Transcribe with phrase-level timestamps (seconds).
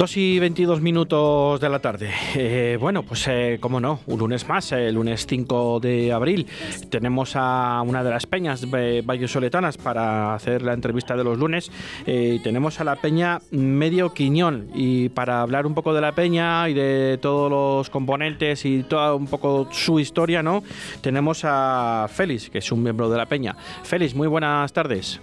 [0.00, 2.10] 2 y 22 minutos de la tarde.
[2.34, 6.46] Eh, bueno, pues eh, como no, un lunes más, el lunes 5 de abril.
[6.88, 11.70] Tenemos a una de las peñas eh, vallesoletanas para hacer la entrevista de los lunes.
[12.06, 14.68] Eh, tenemos a la peña Medio Quiñón.
[14.72, 19.14] Y para hablar un poco de la peña y de todos los componentes y toda
[19.14, 20.62] un poco su historia, ¿no?
[21.02, 23.54] Tenemos a Félix, que es un miembro de la peña.
[23.82, 25.20] Félix, muy buenas tardes.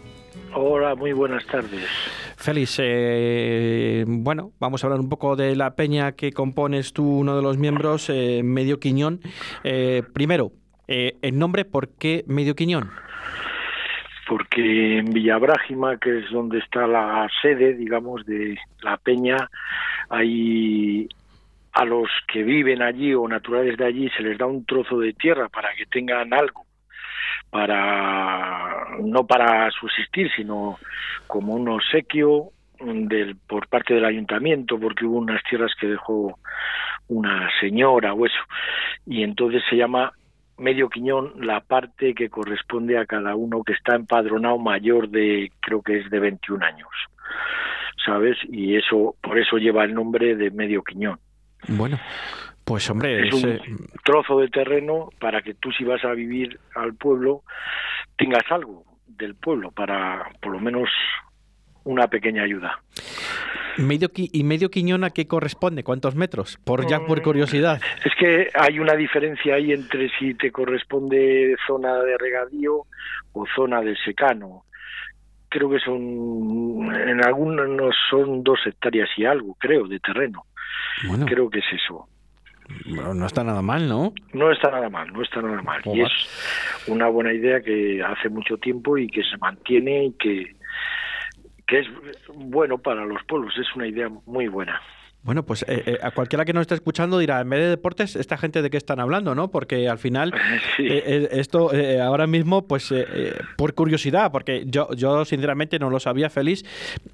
[0.53, 1.87] Hola, muy buenas tardes.
[2.47, 7.35] Félix, eh, bueno, vamos a hablar un poco de la peña que compones tú, uno
[7.35, 9.19] de los miembros, eh, Medio Quiñón.
[9.65, 10.53] Eh, primero,
[10.87, 12.89] eh, el nombre, ¿por qué Medio Quiñón?
[14.29, 19.49] Porque en Villabrágima, que es donde está la sede, digamos, de la peña,
[20.07, 21.09] hay
[21.73, 25.11] a los que viven allí o naturales de allí se les da un trozo de
[25.11, 26.66] tierra para que tengan algo
[27.49, 30.77] para no para subsistir sino
[31.27, 36.37] como un obsequio del por parte del ayuntamiento porque hubo unas tierras que dejó
[37.07, 38.39] una señora o eso.
[39.05, 40.11] Y entonces se llama
[40.57, 45.81] medio quiñón la parte que corresponde a cada uno que está empadronado mayor de creo
[45.81, 46.89] que es de 21 años
[48.07, 51.19] sabes y eso por eso lleva el nombre de medio quiñón.
[51.67, 51.99] Bueno,
[52.67, 56.59] pues hombre, es es, un trozo de terreno para que tú si vas a vivir
[56.75, 57.43] al pueblo
[58.17, 60.89] tengas algo del pueblo para por lo menos
[61.85, 62.81] una pequeña ayuda.
[63.77, 65.85] medio ¿y Medio Quiñón a qué corresponde?
[65.85, 66.57] ¿Cuántos metros?
[66.65, 67.23] Por ya por Mm.
[67.23, 67.81] curiosidad.
[68.03, 72.81] Es que hay una diferencia ahí entre si te corresponde zona de regadío
[73.31, 74.63] o zona de secano.
[75.47, 80.43] Creo que son, en algunos son dos hectáreas y algo, creo, de terreno.
[81.07, 82.09] Bueno, Creo que es eso.
[82.85, 84.13] Bueno, no está nada mal, ¿no?
[84.33, 85.81] No está nada mal, no está nada mal.
[85.85, 86.11] Y es
[86.87, 90.55] una buena idea que hace mucho tiempo y que se mantiene y que,
[91.65, 91.87] que es
[92.33, 93.53] bueno para los pueblos.
[93.57, 94.81] Es una idea muy buena.
[95.27, 98.15] Bueno, pues eh, eh, a cualquiera que nos esté escuchando dirá, en vez de deportes,
[98.15, 99.51] ¿esta gente de qué están hablando, no?
[99.51, 100.33] Porque al final,
[100.77, 100.83] Sí.
[100.87, 105.89] eh, eh, esto eh, ahora mismo, pues eh, por curiosidad, porque yo, yo sinceramente no
[105.89, 106.63] lo sabía, Félix,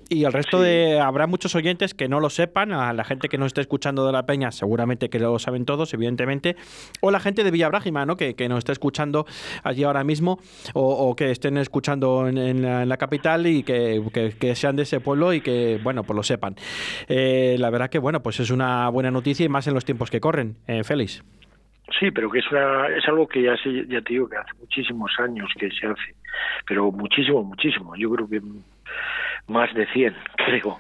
[0.10, 0.66] y el resto Sí.
[0.66, 4.06] de, habrá muchos oyentes que no lo sepan, a la gente que nos esté escuchando
[4.06, 6.56] de la peña, seguramente que lo saben todos, evidentemente,
[7.02, 8.16] o la gente de Villabrágima, ¿no?
[8.16, 9.26] Que, que nos esté escuchando
[9.64, 10.40] allí ahora mismo,
[10.76, 14.56] o, o que estén escuchando en, en la, en la capital y que, que- que
[14.56, 16.56] sean de ese pueblo y que, bueno, pues lo sepan.
[17.08, 20.20] La verdad que, bueno, pues es una buena noticia y más en los tiempos que
[20.20, 21.24] corren, eh, Félix.
[22.00, 23.56] Sí, pero que es, una, es algo que ya,
[23.88, 26.16] ya te digo que hace muchísimos años que se hace,
[26.68, 27.96] pero muchísimo, muchísimo.
[27.96, 28.42] Yo creo que
[29.48, 30.16] más de 100,
[30.46, 30.80] creo.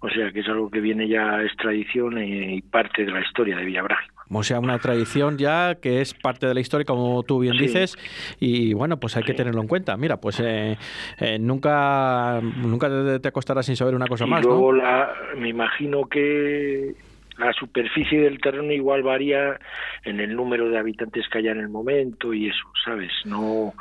[0.00, 3.56] O sea, que es algo que viene ya, es tradición y, parte de la historia
[3.56, 4.19] de Villabrágima.
[4.32, 7.62] O sea, una tradición ya que es parte de la historia, como tú bien Sí.
[7.62, 7.96] dices,
[8.38, 9.96] y bueno, pues hay que tenerlo en cuenta.
[9.96, 10.76] Mira, pues eh,
[11.18, 14.78] eh, nunca, nunca te, te acostarás sin saber una cosa y más, luego ¿no?
[14.82, 16.94] la, me imagino que
[17.38, 19.58] la superficie del terreno igual varía
[20.04, 23.10] en el número de habitantes que haya en el momento y eso, ¿sabes?
[23.24, 23.72] No,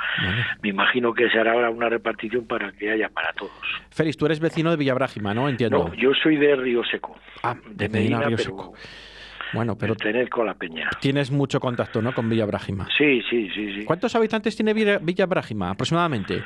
[0.61, 3.51] me imagino que se hará ahora una repartición para que haya para todos.
[3.91, 5.49] Félix, tú eres vecino de Villabrágima, ¿no?
[5.49, 5.89] Entiendo.
[5.89, 7.17] No, yo soy de Río Seco.
[7.43, 8.73] Ah, de Medina Río pero Seco.
[9.53, 10.89] Bueno, pero pertenezco a la peña.
[10.99, 12.13] tienes mucho contacto, ¿no?
[12.13, 12.87] Con Villabrágima.
[12.97, 13.85] Sí, sí, sí, sí.
[13.85, 16.43] ¿Cuántos habitantes tiene Villa- Villabrágima aproximadamente?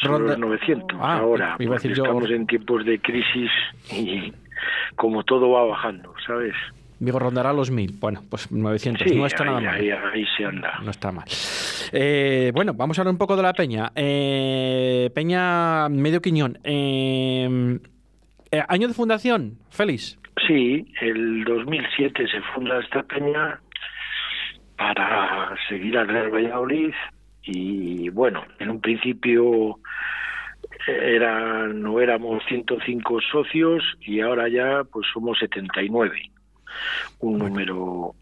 [0.00, 3.50] Sobre Ronda- los 900 Ah, ahora, iba a decir yo- estamos en tiempos de crisis
[3.92, 4.32] y
[4.96, 6.54] como todo va bajando, ¿sabes?
[6.98, 7.96] Digo, rondará los mil.
[7.98, 9.08] Bueno, pues 900.
[9.08, 9.74] Sí, no está ahí, nada mal.
[9.80, 10.78] ahí, ahí se anda.
[10.84, 11.24] No está mal.
[11.92, 13.90] Eh, bueno, vamos a hablar un poco de la Peña.
[13.94, 16.58] Eh, Peña Medio Quiñón.
[16.62, 17.78] Eh,
[18.50, 20.18] eh, ¿Año de fundación, Félix?
[20.50, 23.60] Sí, el 2007 se funda esta peña
[24.76, 26.92] para seguir al Real Valladolid
[27.44, 29.78] y bueno, en un principio
[30.88, 36.20] era, no éramos 105 socios y ahora ya pues somos 79.
[37.20, 37.48] Un Bueno.
[37.48, 38.14] número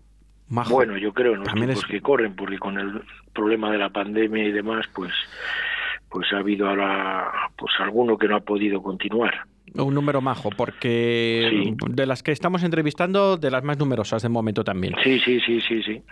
[0.51, 0.75] Majo.
[0.75, 3.01] bueno, yo creo, en los También tiempos es- que corren, porque con el
[3.33, 5.15] problema de la pandemia y demás, pues
[6.11, 9.45] pues ha habido ahora pues alguno que no ha podido continuar.
[9.75, 11.75] Un número majo, porque Sí.
[11.91, 14.95] de las que estamos entrevistando, de las más numerosas de momento también.
[15.03, 16.03] Sí, sí, sí, sí, sí.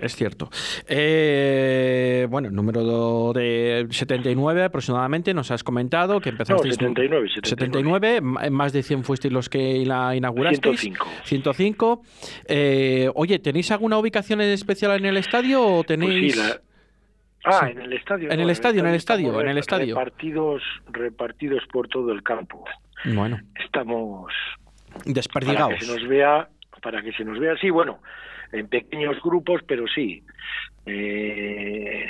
[0.00, 0.48] Es cierto.
[0.88, 6.74] Eh, bueno, número de 79 aproximadamente, nos has comentado que No, empezasteis...
[6.76, 7.48] 79, 79.
[7.48, 10.80] 79, m- más de 100 fuisteis los que la inaugurasteis.
[10.80, 11.06] 105.
[11.24, 12.02] 105.
[12.46, 16.32] Eh, oye, ¿tenéis alguna ubicación especial en el estadio o Pues tenéis...?
[16.34, 16.60] sí, la-
[17.42, 17.72] Ah, Sí.
[17.72, 18.30] en el estadio.
[18.30, 19.94] En no, el estadio, en el estadio, en el estadio.
[19.94, 20.62] Repartidos,
[20.92, 22.62] repartidos por todo el campo.
[23.04, 24.32] Bueno, Estamos
[24.92, 25.78] para que desperdigados.
[25.80, 26.48] se nos vea,
[26.82, 28.00] para que se nos vea, sí, bueno,
[28.52, 30.22] en pequeños grupos, pero sí.
[30.86, 32.06] Eh,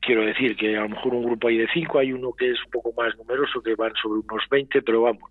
[0.00, 2.64] quiero decir que a lo mejor un grupo hay de cinco, hay uno que es
[2.64, 5.30] un poco más numeroso, que van sobre unos 20, pero vamos,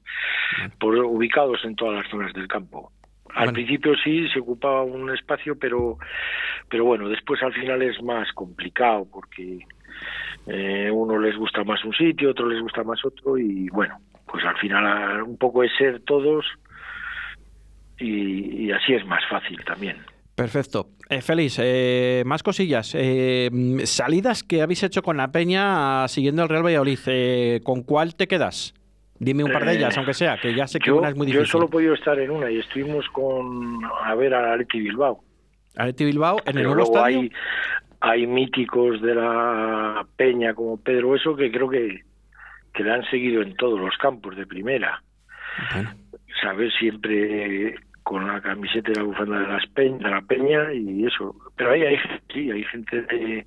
[0.79, 2.91] por, ubicados en todas las zonas del campo.
[3.33, 5.97] Al principio sí se ocupaba un espacio, pero,
[6.67, 9.59] pero bueno, después al final es más complicado porque
[10.47, 13.97] eh, uno les gusta más un sitio, otro les gusta más otro y bueno,
[14.31, 16.45] pues al final un poco es ser todos
[17.97, 19.97] y, y así es más fácil también.
[20.35, 20.87] Perfecto.
[21.09, 22.95] Eh, Félix, eh, más cosillas.
[22.97, 23.49] Eh,
[23.83, 26.99] salidas que habéis hecho con la Peña siguiendo el Real Valladolid.
[27.07, 28.73] Eh, ¿Con cuál te quedas?
[29.19, 31.45] Dime un par de ellas, aunque sea, que ya sé que una es muy difícil.
[31.45, 35.23] Yo solo he podido estar en una y estuvimos con a ver a Aleti Bilbao.
[35.75, 37.19] Aleti Bilbao en el nuevo estadio.
[37.19, 37.31] Hay,
[37.99, 42.01] hay míticos de la Peña como Pedro Eso que creo que,
[42.73, 45.01] que le han seguido en todos los campos de primera.
[45.73, 45.93] Bueno.
[46.41, 46.73] ¿Sabes?
[46.79, 51.35] Siempre con la camiseta y la bufanda de, las peña, de la peña y eso.
[51.55, 51.97] Pero ahí hay,
[52.33, 53.45] sí, hay gente de,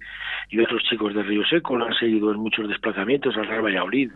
[0.50, 4.12] y otros chicos de Río Seco lo han seguido en muchos desplazamientos al Real Valladolid.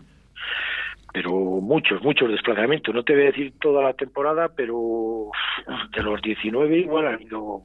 [1.12, 2.94] Pero muchos, muchos desplazamientos.
[2.94, 5.30] No te voy a decir toda la temporada, pero
[5.94, 7.62] de los 19 igual han ido...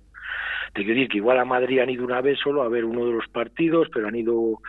[0.74, 3.06] Te quiero decir que igual a Madrid han ido una vez solo a ver uno
[3.06, 4.60] de los partidos, pero han ido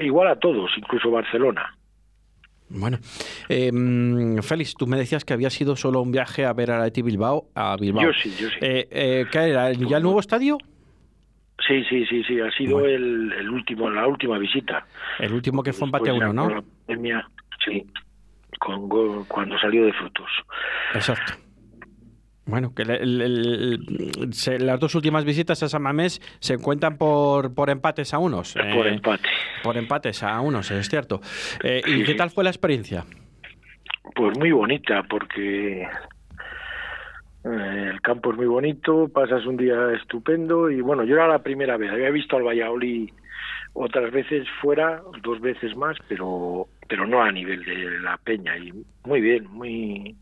[0.00, 1.76] igual a todos, incluso Barcelona.
[2.70, 2.98] Bueno,
[3.48, 3.72] eh,
[4.42, 7.48] Félix, tú me decías que había sido solo un viaje a ver a Leti Bilbao.
[7.54, 8.04] A Bilbao.
[8.04, 8.56] Yo sí, yo sí.
[8.60, 9.72] Eh, eh, ¿Qué era?
[9.72, 10.56] ¿Ya el nuevo estadio?
[11.66, 12.40] Sí, sí, sí, sí.
[12.40, 12.88] Ha sido bueno.
[12.88, 14.86] el, el, último, la última visita.
[15.18, 16.48] El último que fue empate a uno, ¿no?
[16.48, 17.28] La pandemia,
[17.64, 17.84] sí.
[18.60, 18.88] Con,
[19.26, 20.30] cuando salió de frutos.
[20.94, 21.32] Exacto.
[22.50, 26.98] Bueno, que el, el, el, se, las dos últimas visitas a San Mamés se cuentan
[26.98, 28.54] por, por empates a unos.
[28.54, 29.28] Por eh, empate.
[29.62, 31.20] Por empates a unos, es cierto.
[31.62, 33.04] Eh, ¿Y sí, qué tal fue la experiencia?
[34.14, 35.82] Pues muy bonita, porque
[37.44, 41.42] eh, el campo es muy bonito, pasas un día estupendo y bueno, yo era la
[41.42, 43.10] primera vez, había visto al Valladolid
[43.72, 48.72] otras veces fuera, dos veces más, pero pero no a nivel de la peña y
[49.04, 50.16] muy bien, muy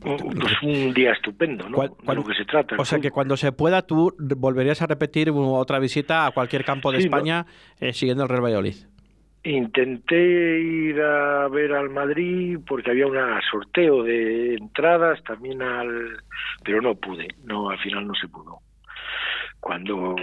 [0.00, 1.76] pues un día estupendo, ¿no?
[1.76, 2.76] Cuando, de lo que se trata.
[2.78, 6.90] O sea que cuando se pueda tú volverías a repetir otra visita a cualquier campo
[6.90, 7.46] de sí, España
[7.80, 7.86] ¿no?
[7.86, 8.76] eh, siguiendo el Real Valladolid.
[9.42, 13.18] Intenté ir a ver al Madrid porque había un
[13.50, 16.16] sorteo de entradas también al
[16.64, 18.60] pero no pude, no al final no se pudo.
[19.60, 20.14] Cuando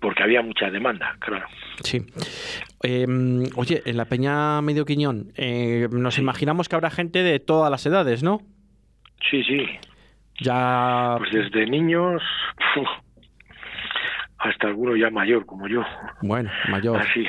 [0.00, 1.46] porque había mucha demanda, claro.
[1.82, 2.04] Sí.
[2.82, 3.06] Eh,
[3.54, 6.20] oye, en la Peña Medio Quiñón, eh, nos sí.
[6.20, 8.40] imaginamos que habrá gente de todas las edades, ¿no?
[9.30, 9.66] Sí, sí.
[10.40, 11.16] Ya.
[11.18, 12.22] Pues desde niños
[14.38, 15.82] hasta alguno ya mayor, como yo.
[16.22, 16.98] Bueno, mayor.
[17.00, 17.26] Así.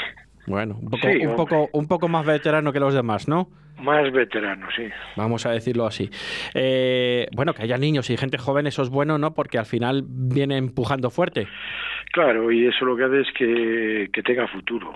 [0.47, 3.50] Bueno, un poco, sí, un poco, un poco más veterano que los demás, ¿no?
[3.80, 4.83] Más veterano, sí.
[5.15, 6.09] Vamos a decirlo así.
[6.53, 9.33] Eh, bueno, que haya niños y gente joven, eso es bueno, ¿no?
[9.33, 11.47] Porque al final viene empujando fuerte.
[12.12, 14.94] Claro, y eso lo que hace es que, que tenga futuro.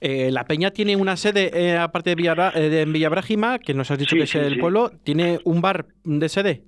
[0.00, 3.90] Eh, la Peña tiene una sede, eh, aparte de, Villa, eh, en Villabrágima, que nos
[3.90, 4.60] has dicho sí, que es sí, el sí.
[4.60, 6.62] pueblo, ¿tiene un bar de sede?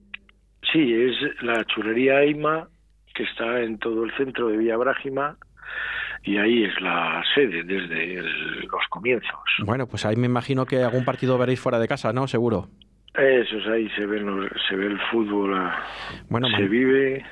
[0.73, 2.69] Sí, es la churrería Aima,
[3.15, 5.37] que está en todo el centro de Villabrágima,
[6.25, 9.39] y ahí es la sede desde el, los comienzos.
[9.65, 12.27] Bueno, pues ahí me imagino que algún partido veréis fuera de casa, ¿no?
[12.27, 12.69] Seguro.
[13.17, 14.21] Eso es ahí, se ve,
[14.69, 15.87] se ve el fútbol, ah,
[16.29, 17.25] bueno, se man, vive.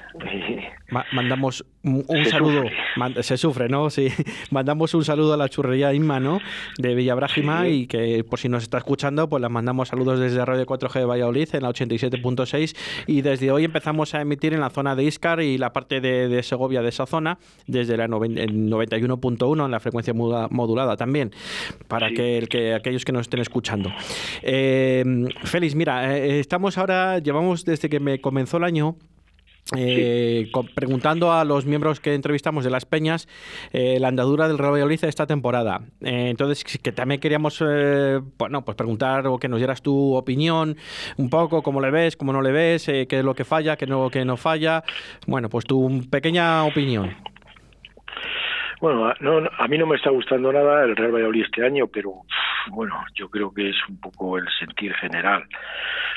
[0.83, 2.76] Y ma mandamos un, un se saludo, sufre.
[2.96, 3.90] Man, se sufre, ¿no?
[3.90, 4.08] Sí,
[4.50, 6.40] mandamos un saludo a la churrería Inma, ¿no?
[6.78, 7.68] De Villabrágima sí.
[7.68, 11.04] y que por si nos está escuchando, pues le mandamos saludos desde Radio 4G de
[11.04, 12.76] Valladolid en la 87.6
[13.08, 16.28] y desde hoy empezamos a emitir en la zona de Iscar y la parte de,
[16.28, 21.32] de Segovia de esa zona, desde la 91.1 en la frecuencia modulada también,
[21.88, 22.14] para sí.
[22.14, 23.90] que, el, que aquellos que nos estén escuchando.
[24.42, 25.04] Eh,
[25.42, 28.96] Félix, mira, eh, estamos ahora, llevamos desde que me comenzó el año
[29.76, 33.28] eh, con, preguntando a los miembros que entrevistamos de las Peñas
[33.72, 35.80] eh, la andadura del Real Valladolid de esta temporada.
[36.00, 40.76] Eh, entonces, que también queríamos, eh, bueno, pues preguntar o que nos dieras tu opinión
[41.16, 43.76] un poco, cómo le ves, cómo no le ves, eh, qué es lo que falla,
[43.76, 44.82] qué no, qué no falla.
[45.26, 47.14] Bueno, pues tu pequeña opinión.
[48.80, 52.22] Bueno, no, a mí no me está gustando nada el Real Valladolid este año, pero
[52.70, 55.44] bueno, yo creo que es un poco el sentir general.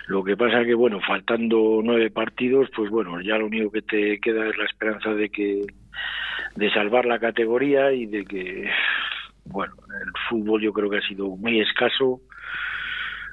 [0.07, 4.19] Lo que pasa que, bueno, faltando nueve partidos, pues bueno, ya lo único que te
[4.19, 5.61] queda es la esperanza de que
[6.55, 8.69] de salvar la categoría y de que,
[9.45, 12.21] bueno, el fútbol yo creo que ha sido muy escaso.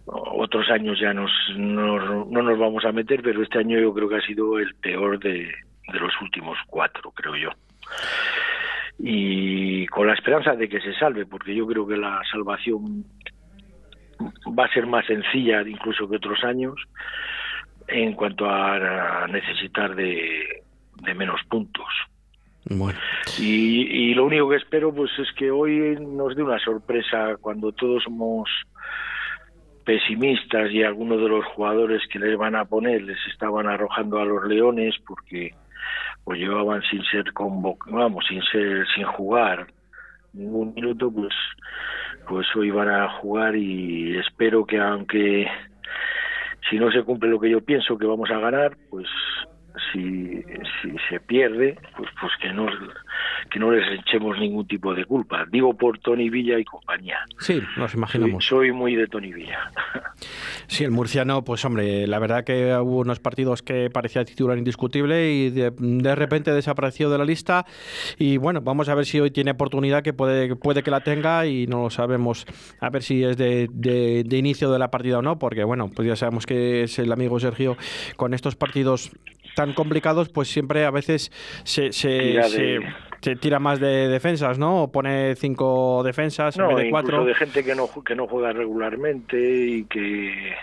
[0.06, 4.08] Otros años ya nos, nos no nos vamos a meter, pero este año yo creo
[4.08, 5.50] que ha sido el peor de
[5.92, 7.50] los últimos cuatro, creo yo
[8.98, 13.04] y con la esperanza de que se salve, porque yo creo que la salvación
[14.58, 16.74] va a ser más sencilla incluso que otros años
[17.88, 20.62] en cuanto a necesitar de,
[21.02, 21.86] de menos puntos.
[22.66, 22.98] Bueno.
[23.38, 27.72] Y, y lo único que espero pues es que hoy nos dé una sorpresa cuando
[27.72, 28.48] todos somos
[29.84, 34.24] pesimistas y algunos de los jugadores que les van a poner les estaban arrojando a
[34.24, 35.52] los leones porque
[36.24, 37.24] pues llevaban sin ser
[37.86, 39.66] vamos, sin ser sin jugar
[40.32, 41.34] ningún minuto, pues
[42.28, 45.46] pues hoy van a jugar y espero que aunque
[46.68, 49.06] si no se cumple lo que yo pienso que vamos a ganar, pues
[49.92, 50.42] si,
[50.80, 52.66] si se pierde, pues, pues que no
[53.50, 55.44] que no les echemos ningún tipo de culpa.
[55.50, 57.18] Digo por Tony Villa y compañía.
[57.38, 58.44] Sí, nos imaginamos.
[58.44, 59.58] Soy, muy de Tony Villa.
[60.66, 65.30] Sí, el murciano, pues hombre, la verdad que hubo unos partidos que parecía titular indiscutible
[65.30, 67.66] y de, repente desapareció de la lista.
[68.18, 71.46] Y bueno, vamos a ver si hoy tiene oportunidad, que puede, puede que la tenga
[71.46, 72.46] y no lo sabemos.
[72.80, 76.08] A ver si es de, de inicio de la partida o no, porque bueno, pues
[76.08, 77.76] ya sabemos que es el amigo Sergio
[78.16, 79.12] con estos partidos
[79.54, 81.30] tan complicados, pues siempre a veces
[81.64, 82.80] se, se,
[83.36, 84.84] tira más de defensas, ¿no?
[84.84, 87.24] O pone cinco defensas en vez de cuatro.
[87.24, 90.54] de gente que no, que no juega regularmente y que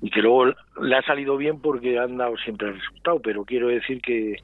[0.00, 0.46] y que luego
[0.80, 4.36] le ha salido bien porque han dado siempre el resultado, pero quiero decir que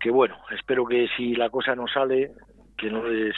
[0.00, 2.32] que bueno, espero que si la cosa no sale,
[2.76, 3.34] que no les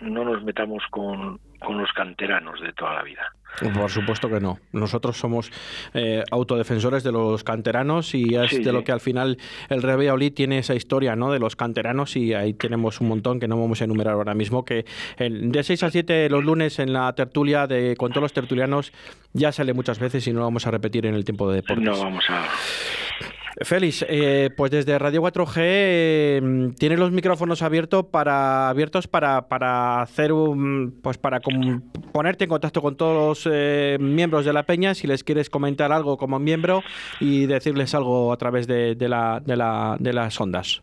[0.00, 3.32] no nos metamos con, con los canteranos de toda la vida.
[3.74, 4.60] Por supuesto que no.
[4.72, 5.50] Nosotros somos
[5.94, 9.38] eh, autodefensores de los canteranos y es de lo que al final
[9.68, 11.32] el Real tiene esa historia ¿no?
[11.32, 14.64] de los canteranos y ahí tenemos un montón que no vamos a enumerar ahora mismo,
[14.64, 14.84] que
[15.18, 18.92] de 6 a 7 los lunes en la tertulia de con todos los tertulianos
[19.32, 21.84] ya sale muchas veces y no lo vamos a repetir en el tiempo de deportes.
[21.84, 22.46] No vamos a...
[23.62, 26.40] Félix, eh, pues desde Radio 4G eh,
[26.78, 31.40] tienes los micrófonos abiertos para abiertos para, para hacer un, pues para
[32.12, 35.92] ponerte en contacto con todos los eh, miembros de la peña si les quieres comentar
[35.92, 36.82] algo como miembro
[37.20, 40.82] y decirles algo a través de, la, de, la, de las ondas.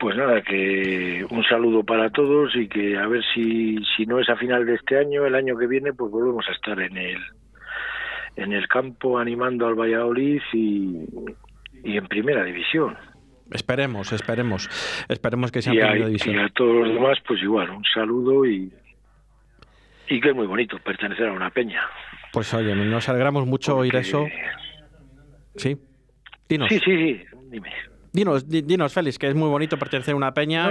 [0.00, 4.28] Pues nada, que un saludo para todos y que a ver si, si no es
[4.28, 7.18] a final de este año, el año que viene, pues volvemos a estar en el
[8.36, 11.04] en el campo animando al Valladolid y,
[11.84, 12.96] y en primera división.
[13.50, 14.68] Esperemos, esperemos,
[15.08, 16.36] esperemos que sea en primera división.
[16.36, 18.70] Y a todos los demás, pues igual, un saludo y,
[20.08, 21.82] y que es muy bonito pertenecer a una peña.
[22.32, 24.26] Pues oye, nos alegramos mucho oír eso.
[25.56, 25.76] ¿Sí?
[26.48, 26.68] Dinos.
[26.68, 27.70] Sí, sí, sí, dime.
[28.12, 30.70] Dinos, dinos, Félix, que es muy bonito pertenecer a una peña.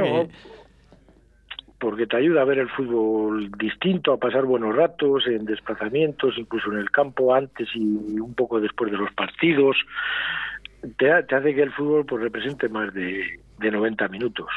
[1.79, 6.71] Porque te ayuda a ver el fútbol distinto, a pasar buenos ratos en desplazamientos, incluso
[6.71, 9.77] en el campo antes y un poco después de los partidos
[10.97, 14.47] te, hace que el fútbol pues represente más de, de 90 minutos.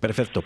[0.00, 0.42] Perfecto.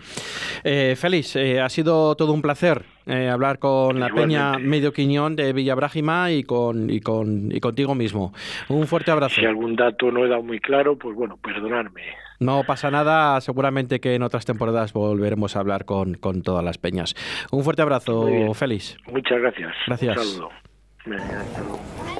[0.65, 5.37] Eh, Félix, eh, ha sido todo un placer eh, hablar con la Peña Medio Quiñón
[5.37, 8.33] de Villabrágima y, con, y, con, y contigo mismo.
[8.69, 9.41] Un fuerte abrazo.
[9.41, 12.03] Si algún dato no he dado muy claro, pues bueno, perdonadme.
[12.39, 16.79] No pasa nada, seguramente que en otras temporadas volveremos a hablar con, con todas las
[16.79, 17.15] peñas.
[17.51, 18.97] Un fuerte abrazo, Félix.
[19.11, 19.75] Muchas gracias.
[19.87, 20.17] Gracias.
[20.17, 22.20] Un saludo.